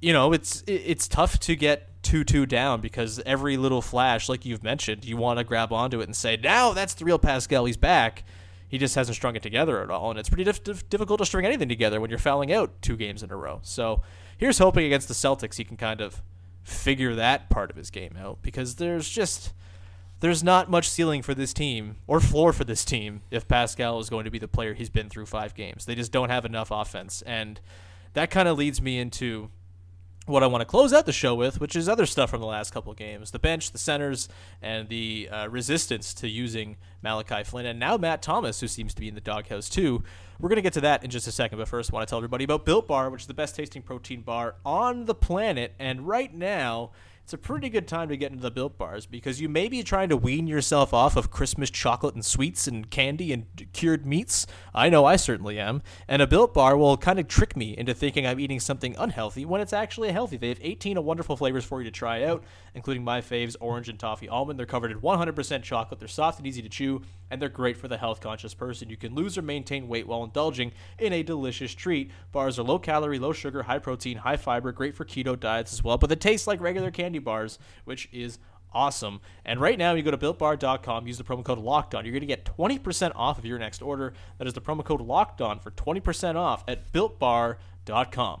[0.00, 4.44] you know, it's it's tough to get 2 2 down because every little flash, like
[4.44, 7.66] you've mentioned, you want to grab onto it and say, now that's the real Pascal.
[7.66, 8.24] He's back
[8.72, 10.08] he just hasn't strung it together at all.
[10.08, 13.22] And it's pretty dif- difficult to string anything together when you're fouling out two games
[13.22, 13.60] in a row.
[13.62, 14.00] So
[14.38, 16.22] here's hoping against the Celtics he can kind of
[16.62, 19.52] figure that part of his game out because there's just
[20.20, 24.08] there's not much ceiling for this team or floor for this team if Pascal is
[24.08, 25.84] going to be the player he's been through five games.
[25.84, 27.20] They just don't have enough offense.
[27.26, 27.60] And
[28.14, 29.50] that kind of leads me into
[30.26, 32.46] what I want to close out the show with, which is other stuff from the
[32.46, 34.28] last couple games the bench, the centers,
[34.60, 39.00] and the uh, resistance to using Malachi Flynn, and now Matt Thomas, who seems to
[39.00, 40.02] be in the doghouse too.
[40.38, 42.10] We're going to get to that in just a second, but first, I want to
[42.10, 45.74] tell everybody about Built Bar, which is the best tasting protein bar on the planet.
[45.78, 46.90] And right now,
[47.24, 49.84] it's a pretty good time to get into the Built Bars because you may be
[49.84, 54.46] trying to wean yourself off of Christmas chocolate and sweets and candy and cured meats.
[54.74, 55.82] I know I certainly am.
[56.08, 59.44] And a Built Bar will kind of trick me into thinking I'm eating something unhealthy
[59.44, 60.36] when it's actually healthy.
[60.36, 62.42] They have 18 wonderful flavors for you to try out,
[62.74, 64.58] including my faves, orange and toffee almond.
[64.58, 66.00] They're covered in 100% chocolate.
[66.00, 68.90] They're soft and easy to chew, and they're great for the health conscious person.
[68.90, 72.10] You can lose or maintain weight while indulging in a delicious treat.
[72.32, 75.84] Bars are low calorie, low sugar, high protein, high fiber, great for keto diets as
[75.84, 78.38] well, but they taste like regular candy bars, which is
[78.72, 79.20] awesome.
[79.44, 82.04] And right now, you go to builtbar.com, use the promo code Locked On.
[82.04, 84.14] You're going to get 20% off of your next order.
[84.38, 88.40] That is the promo code Locked On for 20% off at builtbar.com.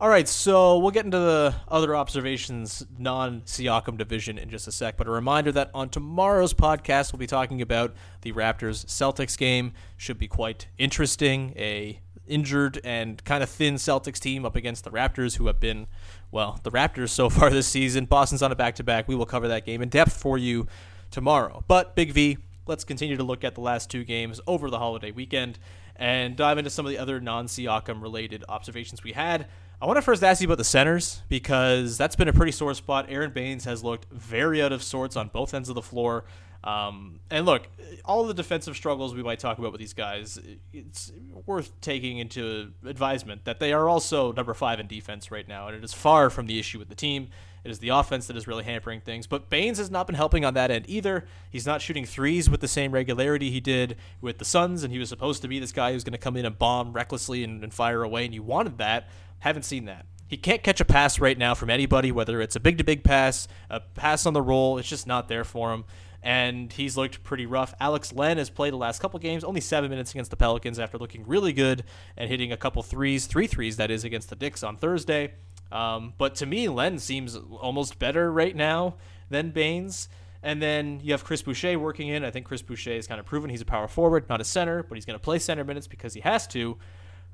[0.00, 4.72] All right, so we'll get into the other observations, non Siakam division, in just a
[4.72, 4.96] sec.
[4.96, 9.74] But a reminder that on tomorrow's podcast, we'll be talking about the Raptors Celtics game.
[9.98, 11.52] Should be quite interesting.
[11.54, 15.86] A injured and kind of thin Celtics team up against the Raptors, who have been,
[16.30, 18.06] well, the Raptors so far this season.
[18.06, 19.06] Boston's on a back to back.
[19.06, 20.66] We will cover that game in depth for you
[21.10, 21.62] tomorrow.
[21.68, 25.10] But Big V, let's continue to look at the last two games over the holiday
[25.10, 25.58] weekend
[25.94, 29.46] and dive into some of the other non Siakam related observations we had.
[29.82, 32.74] I want to first ask you about the centers because that's been a pretty sore
[32.74, 33.06] spot.
[33.08, 36.24] Aron Baynes has looked very out of sorts on both ends of the floor.
[36.62, 37.66] Um, and look,
[38.04, 40.38] all the defensive struggles we might talk about with these guys,
[40.74, 41.10] it's
[41.46, 45.76] worth taking into advisement that they are also number five in defense right now, and
[45.76, 47.28] it is far from the issue with the team.
[47.64, 49.26] It is the offense that is really hampering things.
[49.26, 51.26] But Baynes has not been helping on that end either.
[51.50, 54.98] He's not shooting threes with the same regularity he did with the Suns, and he
[54.98, 57.62] was supposed to be this guy who's going to come in and bomb recklessly and,
[57.62, 59.08] and fire away, and you wanted that.
[59.40, 60.06] Haven't seen that.
[60.28, 63.02] He can't catch a pass right now from anybody, whether it's a big to big
[63.02, 64.78] pass, a pass on the roll.
[64.78, 65.84] It's just not there for him.
[66.22, 67.74] And he's looked pretty rough.
[67.80, 70.98] Alex Len has played the last couple games, only seven minutes against the Pelicans after
[70.98, 71.82] looking really good
[72.16, 75.32] and hitting a couple threes, three threes, that is, against the Knicks on Thursday.
[75.72, 78.96] Um, but to me, Len seems almost better right now
[79.30, 80.08] than Baynes.
[80.42, 82.24] And then you have Chris Boucher working in.
[82.24, 84.82] I think Chris Boucher has kind of proven he's a power forward, not a center,
[84.82, 86.78] but he's going to play center minutes because he has to.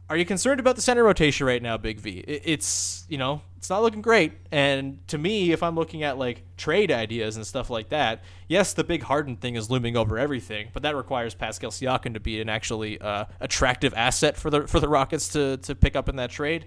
[0.09, 2.19] Are you concerned about the center rotation right now, Big V?
[2.21, 4.35] It's you know it's not looking great.
[4.53, 8.73] And to me, if I'm looking at like trade ideas and stuff like that, yes,
[8.73, 12.41] the big Harden thing is looming over everything, but that requires Pascal Siakam to be
[12.41, 16.15] an actually uh, attractive asset for the for the Rockets to to pick up in
[16.17, 16.67] that trade.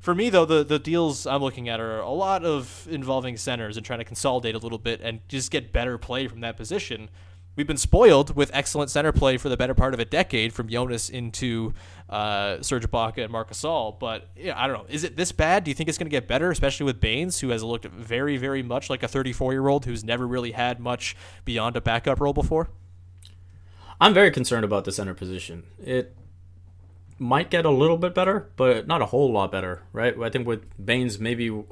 [0.00, 3.76] For me, though, the, the deals I'm looking at are a lot of involving centers
[3.76, 7.10] and trying to consolidate a little bit and just get better play from that position
[7.58, 10.68] we've been spoiled with excellent center play for the better part of a decade from
[10.68, 11.74] Jonas into
[12.08, 13.98] uh, Serge Ibaka and Marc Gasol.
[13.98, 14.86] But yeah, I don't know.
[14.88, 15.64] Is it this bad?
[15.64, 18.36] Do you think it's going to get better, especially with Baynes, who has looked very,
[18.36, 22.20] very much like a 34 year old who's never really had much beyond a backup
[22.20, 22.70] role before?
[24.00, 25.64] I'm very concerned about the center position.
[25.84, 26.14] It
[27.18, 30.16] might get a little bit better, but not a whole lot better, right?
[30.22, 31.64] I think with Baynes, maybe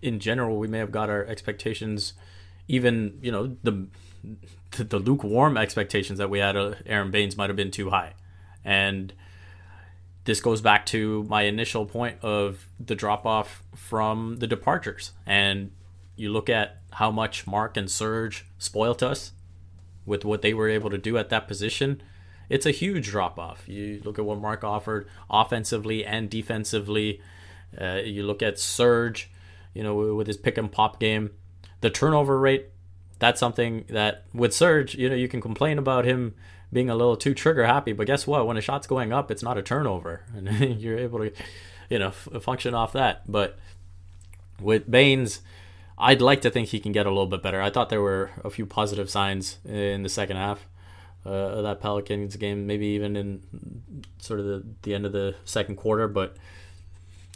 [0.00, 2.14] in general, we may have got our expectations
[2.70, 3.86] even you know the
[4.76, 8.14] the lukewarm expectations that we had of Aron Baynes might have been too high,
[8.64, 9.12] and
[10.24, 15.12] this goes back to my initial point of the drop off from the departures.
[15.26, 15.72] And
[16.14, 19.32] you look at how much Marc and Serge spoilt us
[20.04, 22.02] with what they were able to do at that position.
[22.48, 23.68] It's a huge drop off.
[23.68, 27.20] You look at what Marc offered offensively and defensively.
[27.80, 29.30] Uh, you look at Serge,
[29.72, 31.30] you know, with his pick and pop game.
[31.80, 32.70] The turnover rate,
[33.20, 36.34] that's something that with Serge, you know, you can complain about him
[36.72, 37.92] being a little too trigger happy.
[37.92, 38.46] But guess what?
[38.46, 40.48] When a shot's going up, it's not a turnover, and
[40.80, 41.32] you're able to,
[41.88, 43.30] you know, f- function off that.
[43.30, 43.58] But
[44.58, 45.40] with Baynes,
[45.98, 47.60] I'd like to think he can get a little bit better.
[47.60, 50.66] I thought there were a few positive signs in the second half
[51.26, 53.42] uh, of that Pelicans game, maybe even in
[54.18, 56.08] sort of the, the end of the second quarter.
[56.08, 56.36] But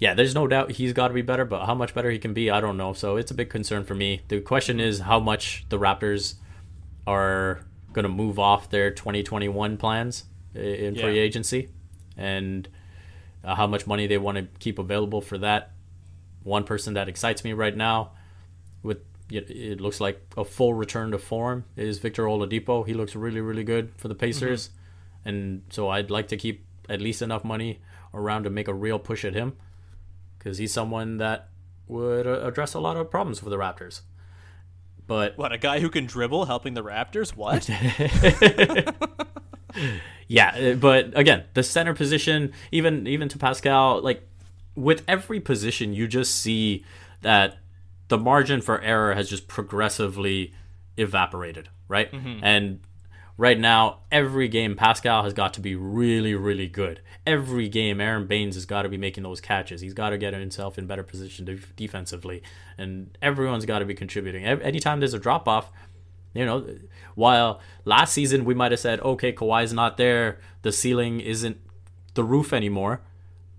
[0.00, 2.35] yeah, there's no doubt he's got to be better, but how much better he can
[2.35, 2.92] be, I don't know.
[2.92, 4.22] So it's a big concern for me.
[4.28, 6.35] The question is how much the Raptors
[7.07, 11.68] are going to move off their 2021 plans in free agency
[12.16, 12.68] and
[13.44, 15.72] uh, how much money they want to keep available for that.
[16.42, 18.12] One person that excites me right now,
[18.83, 18.98] with
[19.30, 22.87] it, it looks like a full return to form, is Victor Oladipo.
[22.87, 24.70] He looks really, really good for the Pacers,
[25.24, 27.80] and so I'd like to keep at least enough money
[28.12, 29.57] around to make a real push at him,
[30.44, 31.48] because he's someone that
[31.88, 34.02] would uh, address a lot of problems for the Raptors.
[35.07, 37.35] But What a guy who can dribble helping the Raptors?
[37.35, 37.68] What?
[40.26, 44.26] Yeah, uh, but again, the center position, even even to Pascal, like
[44.74, 46.85] with every position, you just see
[47.20, 47.59] that
[48.09, 50.54] the margin for error has just progressively
[50.96, 52.09] evaporated, right?
[52.42, 52.80] And
[53.37, 57.01] right now, every game Pascal has got to be really, really good.
[57.27, 59.81] Every game, Aron Baynes has got to be making those catches.
[59.81, 62.42] He's got to get himself in better position def- defensively,
[62.79, 64.44] and everyone's got to be contributing.
[64.44, 65.70] Anytime there's a drop off,
[66.35, 66.66] you know,
[67.14, 71.59] while last season we might have said, okay, Kawhi's not there, the ceiling isn't
[72.14, 73.03] the roof anymore.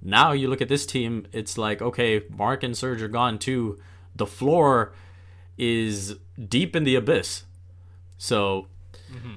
[0.01, 3.79] Now you look at this team, it's like, okay, Marc and Serge are gone too.
[4.15, 4.93] The floor
[5.57, 6.15] is
[6.47, 7.43] deep in the abyss.
[8.17, 8.67] So,
[9.11, 9.35] mm-hmm.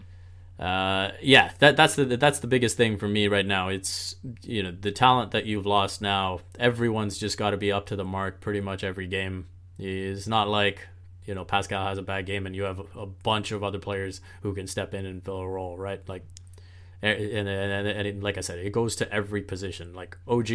[0.59, 3.69] Uh, yeah, that that's the that's the biggest thing for me right now.
[3.69, 6.41] It's you know the talent that you've lost now.
[6.59, 9.47] Everyone's just got to be up to the mark pretty much every game.
[9.79, 10.89] It's not like
[11.27, 14.21] you know Pascal has a bad game and you have a, bunch of other players
[14.43, 16.01] who can step in and fill a role, right?
[16.09, 16.25] Like,
[17.03, 19.95] and and, and, and it- like I said, it goes to every position.
[19.95, 20.49] Like OG,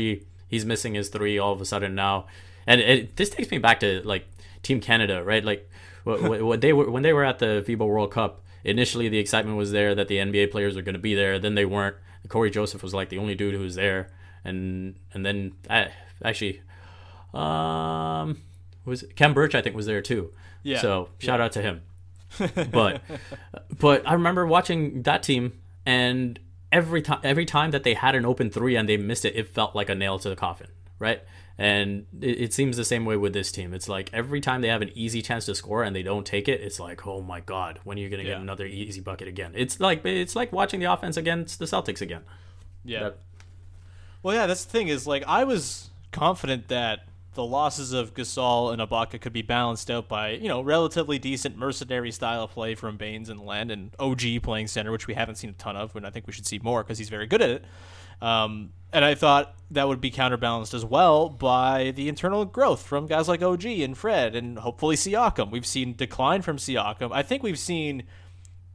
[0.49, 2.27] he's missing his three all of a sudden now,
[2.67, 4.25] and it, this takes me back to like
[4.63, 5.45] Team Canada, right?
[5.45, 5.69] Like
[6.05, 8.41] wh- wh- when they were when they were at the FIBA World Cup.
[8.63, 11.39] Initially, the excitement was there that the NBA players are going to be there.
[11.39, 11.95] Then they weren't.
[12.29, 14.09] Cory Joseph was like the only dude who was there,
[14.45, 15.85] and and then uh,
[16.23, 16.61] actually,
[17.33, 18.41] um,
[18.85, 19.03] was?
[19.15, 20.31] Khem Birch I think was there too.
[20.63, 20.79] Yeah.
[20.79, 21.81] So shout out to him.
[22.71, 23.01] but
[23.79, 26.39] but I remember watching that team and
[26.71, 29.47] every time every time that they had an open three and they missed it, it
[29.47, 30.67] felt like a nail to the coffin,
[30.99, 31.21] right?
[31.57, 33.73] And it, it seems the same way with this team.
[33.73, 36.47] It's like every time they have an easy chance to score and they don't take
[36.47, 39.51] it, it's like, oh my god, when are you gonna get another easy bucket again?
[39.55, 42.21] It's like it's like watching the offense against the Celtics again.
[42.83, 43.03] Yeah.
[43.03, 43.17] That-
[44.23, 48.71] Well, yeah, that's the thing is like I was confident that the losses of Gasol
[48.71, 52.73] and Ibaka could be balanced out by you know relatively decent mercenary style of play
[52.75, 55.95] from Baynes and Len and OG playing center, which we haven't seen a ton of,
[55.95, 57.65] and I think we should see more because he's very good at it.
[58.23, 63.05] Um, and I thought that would be counterbalanced as well by the internal growth from
[63.05, 65.51] guys like OG and Fred and hopefully Siakam.
[65.51, 67.11] We've seen decline from Siakam.
[67.11, 68.03] I think we've seen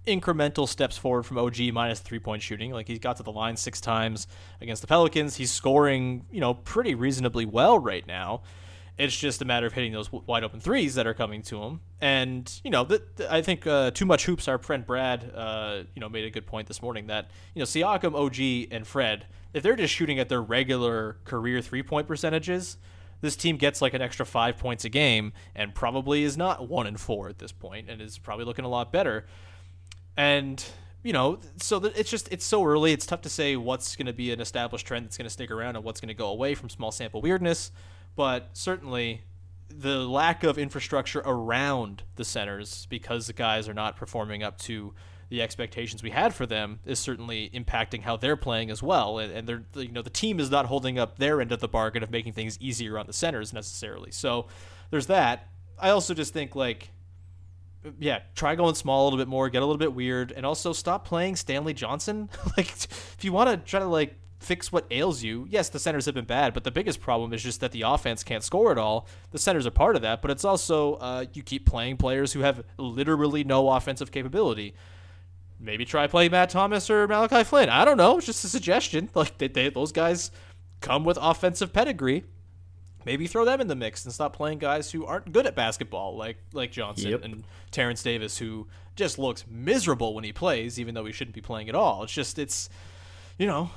[0.06, 2.72] incremental steps forward from OG minus three point shooting.
[2.72, 4.26] Like he's got to the line six times
[4.60, 5.36] against the Pelicans.
[5.36, 8.42] He's scoring, you know, pretty reasonably well right now.
[8.98, 11.80] It's just a matter of hitting those wide open threes that are coming to him.
[12.00, 12.86] And you know,
[13.30, 14.48] I think uh, too much hoops.
[14.48, 17.64] Our friend Brad, uh, you know, made a good point this morning that you know
[17.64, 22.76] Siakam, OG, and Fred, if they're just shooting at their regular career three point percentages,
[23.20, 26.86] this team gets like an extra five points a game and probably is not one
[26.86, 29.26] and four at this point and is probably looking a lot better
[30.16, 30.64] and
[31.02, 34.12] you know so it's just it's so early it's tough to say what's going to
[34.12, 36.54] be an established trend that's going to stick around and what's going to go away
[36.54, 37.70] from small sample weirdness
[38.18, 39.22] but certainly
[39.70, 44.92] the lack of infrastructure around the centers because the guys are not performing up to
[45.28, 49.20] the expectations we had for them is certainly impacting how they're playing as well.
[49.20, 51.68] And, and they're you know the team is not holding up their end of the
[51.68, 54.10] bargain of making things easier on the centers necessarily.
[54.10, 54.48] So
[54.90, 55.46] there's that.
[55.78, 56.90] I also just think like
[58.00, 60.72] yeah, try going small a little bit more, get a little bit weird, and also
[60.72, 62.30] stop playing Stanley Johnson.
[62.56, 65.46] like, if you want to try to like fix what ails you.
[65.50, 68.22] Yes, the centers have been bad, but the biggest problem is just that the offense
[68.22, 69.06] can't score at all.
[69.32, 72.40] The centers are part of that, but it's also uh, you keep playing players who
[72.40, 74.74] have literally no offensive capability.
[75.60, 77.68] Maybe try playing Matt Thomas or Malachi Flynn.
[77.68, 78.18] I don't know.
[78.18, 79.10] It's just a suggestion.
[79.14, 80.30] Like they, they, those guys
[80.80, 82.24] come with offensive pedigree.
[83.04, 86.16] Maybe throw them in the mix and stop playing guys who aren't good at basketball,
[86.16, 87.24] like like Johnson Yep.
[87.24, 91.40] and Terrence Davis, who just looks miserable when he plays, even though he shouldn't be
[91.40, 92.02] playing at all.
[92.04, 92.68] It's just it's
[93.38, 93.70] you know,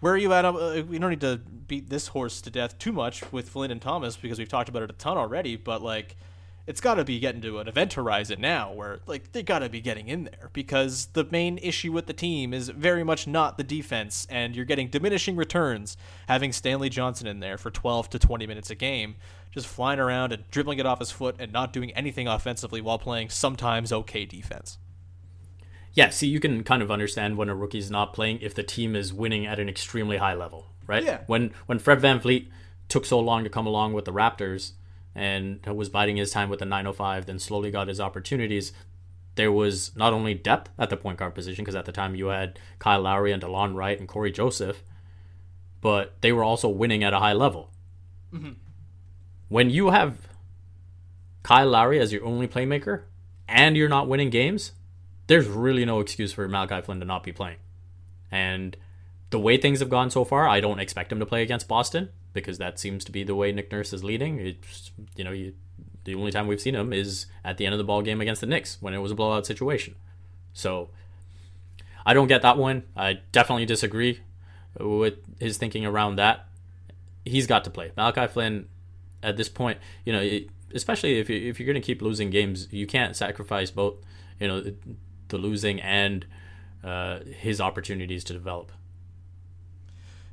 [0.00, 0.44] where are you at?
[0.44, 3.80] Uh, we don't need to beat this horse to death too much with Flynn and
[3.80, 5.56] Thomas because we've talked about it a ton already.
[5.56, 6.16] But like,
[6.66, 9.68] it's got to be getting to an event horizon now where like they got to
[9.68, 13.56] be getting in there because the main issue with the team is very much not
[13.56, 15.96] the defense, and you're getting diminishing returns
[16.28, 19.16] having Stanley Johnson in there for 12 to 20 minutes a game.
[19.50, 23.00] Just flying around and dribbling it off his foot and not doing anything offensively while
[23.00, 24.78] playing sometimes okay defense.
[25.92, 28.94] Yeah, see, you can kind of understand when a rookie's not playing if the team
[28.94, 31.04] is winning at an extremely high level, right?
[31.04, 31.20] Yeah.
[31.26, 32.48] When when Fred VanVleet
[32.88, 34.72] took so long to come along with the Raptors
[35.14, 38.72] and was biding his time with the 905, then slowly got his opportunities,
[39.34, 42.26] there was not only depth at the point guard position, because at the time you
[42.26, 44.82] had Kyle Lowry and Delon Wright and Cory Joseph,
[45.80, 47.70] but they were also winning at a high level.
[48.32, 48.52] Mm-hmm.
[49.48, 50.28] When you have
[51.42, 53.02] Kyle Lowry as your only playmaker
[53.48, 54.72] and you're not winning games,
[55.30, 57.58] there's really no excuse for Malachi Flynn to not be playing.
[58.32, 58.76] And
[59.30, 62.08] the way things have gone so far, I don't expect him to play against Boston
[62.32, 64.40] because that seems to be the way Nick Nurse is leading.
[64.40, 65.54] It's you know, you,
[66.02, 68.40] the only time we've seen him is at the end of the ball game against
[68.40, 69.94] the Knicks when it was a blowout situation.
[70.52, 70.90] So
[72.04, 72.82] I don't get that one.
[72.96, 74.22] I definitely disagree
[74.80, 76.48] with his thinking around that.
[77.24, 77.92] He's got to play.
[77.96, 78.68] Malachi Flynn
[79.22, 80.40] at this point, you know,
[80.74, 83.94] especially if you if you're going to keep losing games, you can't sacrifice both,
[84.40, 84.64] you know,
[85.30, 86.26] the, losing and
[86.84, 88.72] uh, his opportunities to develop.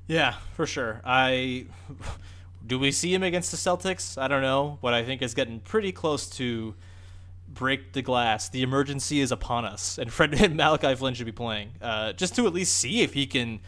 [0.07, 1.01] Yeah, for sure.
[1.03, 1.65] I
[2.65, 4.21] do we see him against the Celtics?
[4.21, 6.75] I don't know, but I think it's getting pretty close to
[7.47, 8.49] break the glass.
[8.49, 12.35] The emergency is upon us, and Fred and Malachi Flynn should be playing, uh, just
[12.35, 13.59] to at least see if he can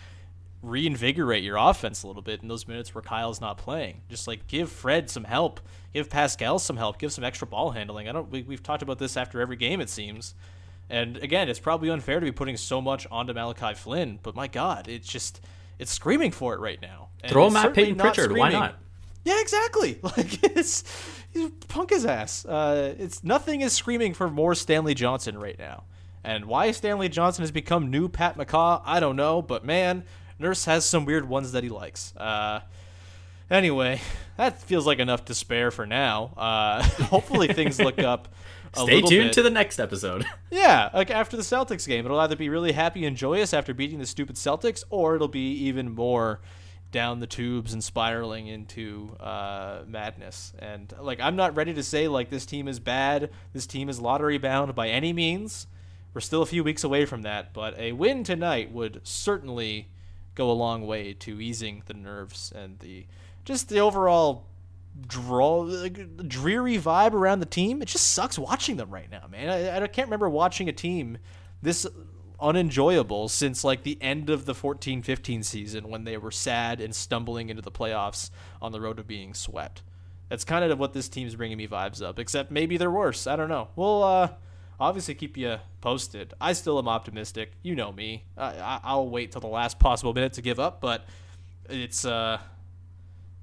[0.61, 4.01] reinvigorate your offense a little bit in those minutes where Kyle's not playing.
[4.09, 5.61] Just like give Fred some help,
[5.93, 8.09] give Pascal some help, give some extra ball handling.
[8.09, 8.29] I don't.
[8.29, 10.35] We, we've talked about this after every game, it seems.
[10.89, 14.47] And again, it's probably unfair to be putting so much onto Malachi Flynn, but my
[14.47, 15.41] God, it's just
[15.77, 17.09] it's screaming for it right now.
[17.21, 18.37] And Throw it's him at certainly Payton not Pritchard.
[18.37, 18.75] Why not?
[19.23, 19.99] Yeah, exactly.
[20.03, 20.83] Like it's
[21.31, 22.45] he's punk his ass.
[22.45, 25.83] Uh, it's nothing is screaming for more Stanley Johnson right now.
[26.23, 29.41] And why Stanley Johnson has become new Pat McCaw, I don't know.
[29.41, 30.03] But man,
[30.39, 32.15] Nurse has some weird ones that he likes.
[32.15, 32.61] Uh,
[33.49, 34.01] anyway,
[34.37, 36.33] that feels like enough to spare for now.
[36.35, 38.29] Uh, hopefully things look up.
[38.75, 39.33] Stay tuned bit.
[39.33, 40.25] to the next episode.
[40.51, 43.99] Yeah, like after the Celtics game, it'll either be really happy and joyous after beating
[43.99, 46.41] the stupid Celtics, or it'll be even more
[46.91, 50.53] down the tubes and spiraling into uh, madness.
[50.59, 53.99] And like, I'm not ready to say like this team is bad, this team is
[53.99, 55.67] lottery bound by any means.
[56.13, 59.89] We're still a few weeks away from that, but a win tonight would certainly
[60.33, 63.05] go a long way to easing the nerves and the
[63.45, 64.45] just the overall
[65.07, 67.81] draw like, dreary vibe around the team.
[67.81, 69.49] It just sucks watching them right now, man.
[69.49, 71.17] I, I can't remember watching a team
[71.61, 71.85] this
[72.41, 77.49] unenjoyable since like the end of the 14-15 season when they were sad and stumbling
[77.49, 78.29] into the playoffs
[78.61, 79.83] on the road to being swept.
[80.29, 83.25] That's kind of what this team's bringing me vibes up, except maybe they're worse.
[83.25, 83.69] I don't know.
[83.75, 84.29] We'll uh,
[84.79, 86.33] obviously keep you posted.
[86.39, 87.53] I still am optimistic.
[87.63, 88.25] You know me.
[88.37, 91.05] I, I, I'll wait till the last possible minute to give up, but
[91.67, 92.39] it's uh,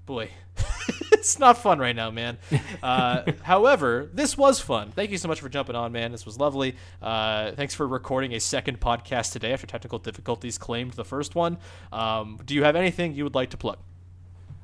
[0.07, 0.31] boy,
[1.13, 2.39] it's not fun right now, man.
[2.83, 4.93] Uh, however, this was fun.
[4.93, 6.13] Thank you so much for jumping on, man.
[6.13, 6.77] This was lovely.
[7.03, 11.59] Uh, thanks for recording a second podcast today after technical difficulties claimed the first one.
[11.93, 13.79] Um, do you have anything you would like to plug?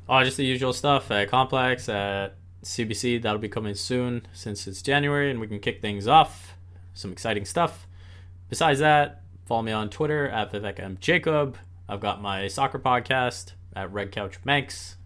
[0.08, 3.20] Oh, just the usual stuff at Complex, at CBC.
[3.20, 6.54] That'll be coming soon since it's January and we can kick things off.
[6.94, 7.86] Some exciting stuff.
[8.48, 10.98] Besides that, follow me on Twitter at Vivek M.
[11.00, 11.58] Jacob.
[11.88, 14.96] I've got my soccer podcast at Red Couch Manx.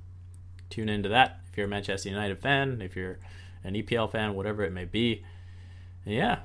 [0.70, 3.18] Tune into that if you're a Manchester United fan, if you're
[3.64, 5.24] an EPL fan, whatever it may be.
[6.04, 6.40] Yeah,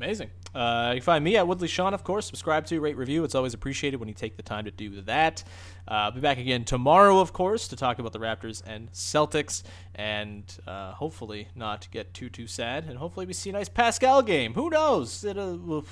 [0.00, 0.30] Amazing.
[0.54, 2.24] Uh, you can find me at Woodley Sean, of course.
[2.24, 3.22] Subscribe to, rate, review.
[3.22, 5.44] It's always appreciated when you take the time to do that.
[5.86, 9.62] Uh, I'll be back again tomorrow, of course, to talk about the Raptors and Celtics,
[9.94, 12.86] and uh, hopefully not get too too sad.
[12.88, 14.54] And hopefully we see a nice Pascal game.
[14.54, 15.22] Who knows?
[15.22, 15.84] It, well,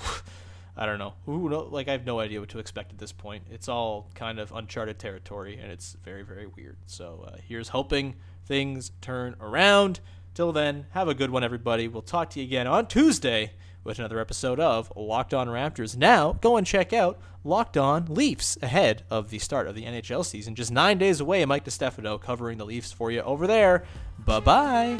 [0.79, 1.13] I don't know.
[1.25, 1.67] Who know?
[1.69, 3.43] Like I have no idea what to expect at this point.
[3.51, 6.77] It's all kind of uncharted territory, and it's very very weird.
[6.85, 8.15] So uh, here's hoping
[8.45, 9.99] things turn around.
[10.33, 11.89] Till then, have a good one, everybody.
[11.89, 13.51] We'll talk to you again on Tuesday
[13.83, 15.97] with another episode of Locked On Raptors.
[15.97, 20.23] Now, go and check out Locked On Leafs ahead of the start of the NHL
[20.23, 20.55] season.
[20.55, 23.83] Just nine days away, Mike DeStefano covering the Leafs for you over there.
[24.17, 24.99] Bye bye.